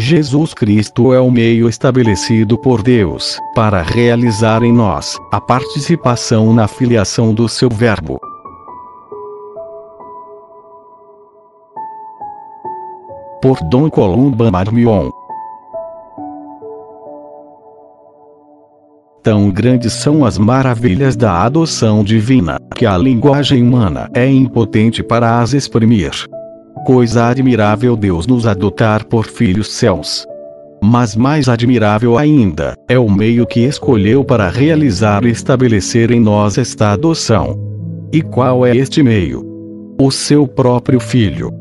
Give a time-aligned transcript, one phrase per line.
[0.00, 6.66] Jesus Cristo é o meio estabelecido por Deus para realizar em nós a participação na
[6.66, 8.18] filiação do seu Verbo.
[13.42, 15.19] Por Dom Columba Marmion.
[19.22, 25.40] Tão grandes são as maravilhas da adoção divina, que a linguagem humana é impotente para
[25.40, 26.10] as exprimir.
[26.86, 30.26] Coisa admirável Deus nos adotar por filhos céus.
[30.82, 36.56] Mas mais admirável ainda, é o meio que escolheu para realizar e estabelecer em nós
[36.56, 37.60] esta adoção.
[38.10, 39.44] E qual é este meio?
[40.00, 41.52] O seu próprio Filho.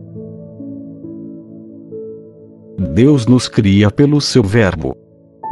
[2.94, 4.96] Deus nos cria pelo seu Verbo.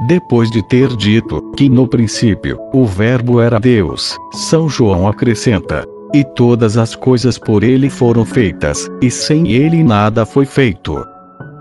[0.05, 5.83] Depois de ter dito que no princípio o Verbo era Deus, São João acrescenta:
[6.13, 11.03] e todas as coisas por ele foram feitas, e sem ele nada foi feito.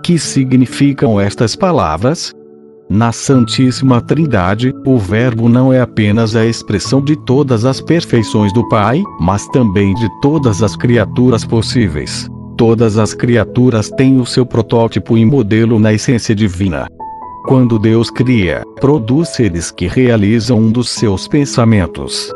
[0.03, 2.31] Que significam estas palavras?
[2.89, 8.65] Na Santíssima Trindade, o Verbo não é apenas a expressão de todas as perfeições do
[8.69, 12.29] Pai, mas também de todas as criaturas possíveis.
[12.55, 16.87] Todas as criaturas têm o seu protótipo e modelo na essência divina.
[17.47, 22.29] Quando Deus cria, produz seres que realizam um dos seus pensamentos.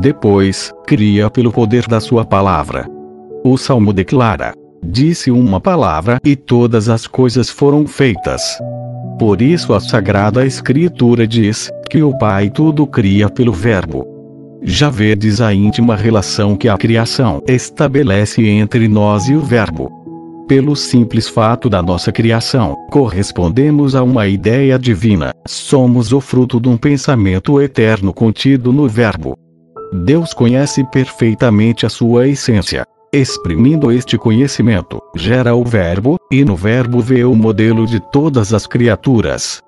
[0.00, 2.84] Depois, cria pelo poder da sua palavra.
[3.44, 8.42] O Salmo declara: Disse uma palavra e todas as coisas foram feitas.
[9.20, 14.04] Por isso a Sagrada Escritura diz que o Pai tudo cria pelo Verbo.
[14.62, 19.99] Já vedes a íntima relação que a criação estabelece entre nós e o Verbo.
[20.50, 26.68] Pelo simples fato da nossa criação, correspondemos a uma ideia divina, somos o fruto de
[26.68, 29.38] um pensamento eterno contido no Verbo.
[30.02, 32.84] Deus conhece perfeitamente a sua essência.
[33.12, 38.66] Exprimindo este conhecimento, gera o Verbo, e no Verbo vê o modelo de todas as
[38.66, 39.62] criaturas.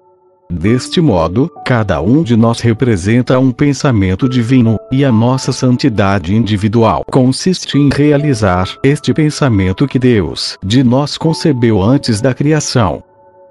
[0.50, 7.04] Deste modo, cada um de nós representa um pensamento divino, e a nossa santidade individual
[7.10, 13.03] consiste em realizar este pensamento que Deus de nós concebeu antes da criação.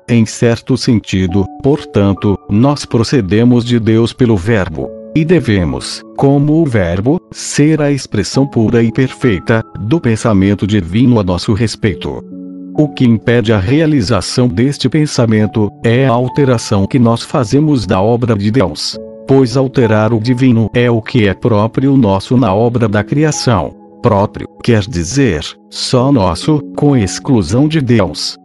[0.07, 4.89] Em certo sentido, portanto, nós procedemos de Deus pelo Verbo.
[5.15, 11.23] E devemos, como o Verbo, ser a expressão pura e perfeita do pensamento divino a
[11.23, 12.30] nosso respeito.
[12.77, 18.35] O que impede a realização deste pensamento é a alteração que nós fazemos da obra
[18.35, 18.97] de Deus.
[19.27, 23.75] Pois alterar o divino é o que é próprio nosso na obra da criação.
[24.01, 28.37] Próprio quer dizer só nosso, com exclusão de Deus.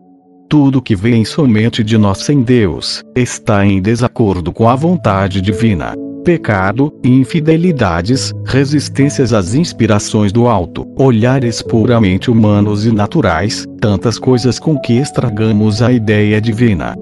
[0.49, 6.06] Tudo que vem somente de nós sem Deus está em desacordo com a vontade divina
[6.27, 14.77] pecado, infidelidades, resistências às inspirações do alto, olhares puramente humanos e naturais, tantas coisas com
[14.77, 16.97] que estragamos a ideia divina.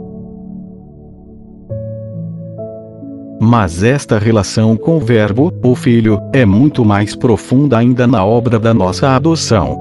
[3.40, 8.58] Mas esta relação com o Verbo, o Filho, é muito mais profunda ainda na obra
[8.58, 9.78] da nossa adoção.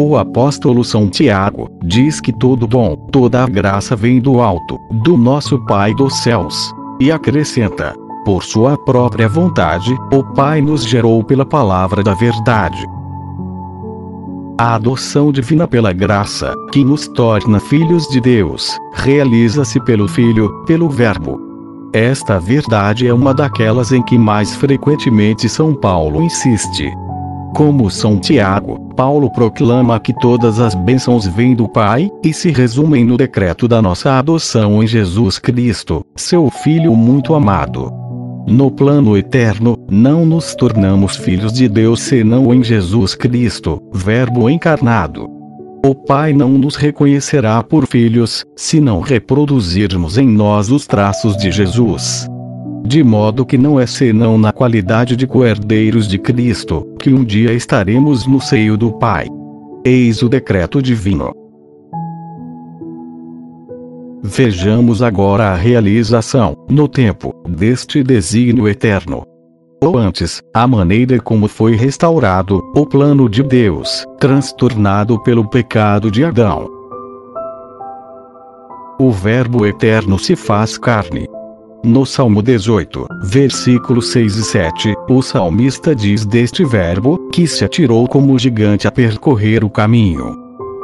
[0.00, 5.14] O apóstolo São Tiago diz que todo bom, toda a graça vem do alto, do
[5.18, 6.72] nosso Pai dos céus.
[6.98, 7.94] E acrescenta:
[8.28, 12.86] por sua própria vontade, o Pai nos gerou pela palavra da verdade.
[14.58, 20.90] A adoção divina pela graça, que nos torna filhos de Deus, realiza-se pelo Filho, pelo
[20.90, 21.40] Verbo.
[21.94, 26.92] Esta verdade é uma daquelas em que mais frequentemente São Paulo insiste.
[27.56, 33.06] Como São Tiago, Paulo proclama que todas as bênçãos vêm do Pai, e se resumem
[33.06, 37.90] no decreto da nossa adoção em Jesus Cristo, seu Filho muito amado.
[38.50, 45.28] No plano eterno, não nos tornamos filhos de Deus senão em Jesus Cristo, Verbo encarnado.
[45.84, 51.50] O Pai não nos reconhecerá por filhos, se não reproduzirmos em nós os traços de
[51.52, 52.26] Jesus.
[52.86, 57.52] De modo que não é senão na qualidade de coerdeiros de Cristo, que um dia
[57.52, 59.26] estaremos no seio do Pai.
[59.84, 61.37] Eis o decreto divino.
[64.22, 69.24] Vejamos agora a realização, no tempo, deste desígnio eterno.
[69.80, 76.24] Ou antes, a maneira como foi restaurado o plano de Deus, transtornado pelo pecado de
[76.24, 76.68] Adão.
[78.98, 81.28] O Verbo eterno se faz carne.
[81.84, 88.08] No Salmo 18, versículos 6 e 7, o salmista diz deste Verbo, que se atirou
[88.08, 90.36] como gigante a percorrer o caminho.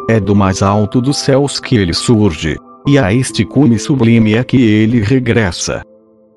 [0.08, 4.44] É do mais alto dos céus que ele surge, e a este cume sublime é
[4.44, 5.82] que ele regressa.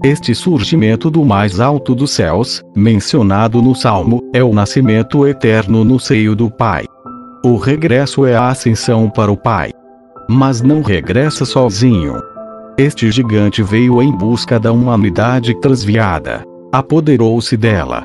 [0.03, 5.99] Este surgimento do mais alto dos céus, mencionado no Salmo, é o nascimento eterno no
[5.99, 6.85] seio do Pai.
[7.43, 9.71] O regresso é a ascensão para o Pai.
[10.29, 12.21] Mas não regressa sozinho.
[12.77, 16.43] Este gigante veio em busca da humanidade transviada.
[16.71, 18.03] Apoderou-se dela.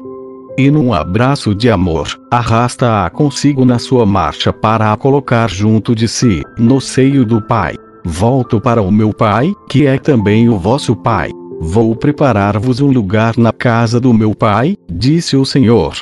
[0.57, 6.09] E num abraço de amor, arrasta-a consigo na sua marcha para a colocar junto de
[6.09, 7.75] si, no seio do Pai.
[8.05, 11.31] Volto para o meu Pai, que é também o vosso Pai.
[11.61, 15.95] Vou preparar-vos um lugar na casa do meu Pai, disse o Senhor.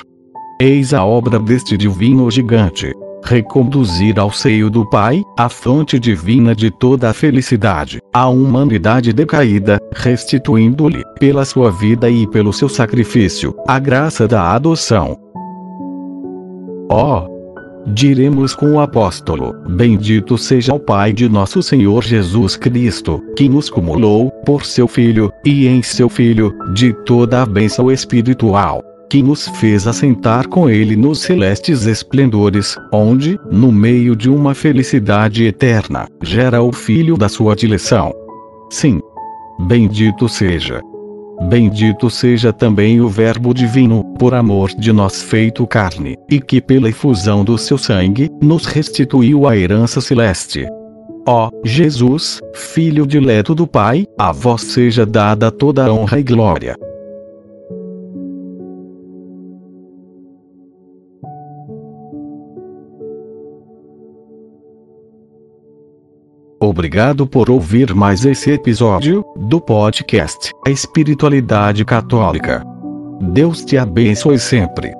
[0.61, 2.93] Eis a obra deste divino gigante
[3.25, 9.79] reconduzir ao seio do Pai, a fonte divina de toda a felicidade, a humanidade decaída,
[9.95, 15.17] restituindo-lhe, pela sua vida e pelo seu sacrifício, a graça da adoção.
[16.91, 17.30] Oh,
[17.87, 23.69] diremos com o apóstolo: Bendito seja o Pai de nosso Senhor Jesus Cristo, que nos
[23.69, 29.49] cumulou, por seu Filho, e em seu Filho, de toda a bênção espiritual que nos
[29.49, 36.63] fez assentar com ele nos celestes esplendores, onde, no meio de uma felicidade eterna, gera
[36.63, 38.15] o Filho da sua dileção.
[38.71, 39.01] Sim.
[39.67, 40.81] Bendito seja.
[41.49, 46.89] Bendito seja também o Verbo Divino, por amor de nós feito carne, e que pela
[46.89, 50.67] efusão do seu sangue, nos restituiu a herança celeste.
[51.27, 56.77] Ó Jesus, Filho dileto do Pai, a vós seja dada toda a honra e glória.
[66.71, 72.65] Obrigado por ouvir mais esse episódio do podcast A Espiritualidade Católica.
[73.33, 75.00] Deus te abençoe sempre.